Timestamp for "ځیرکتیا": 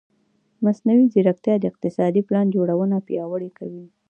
1.13-1.55